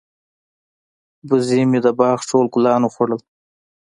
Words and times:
وزې 1.29 1.61
مې 1.69 1.79
د 1.85 1.87
باغ 1.99 2.17
ټول 2.29 2.45
ګلان 2.53 2.81
وخوړل. 2.83 3.19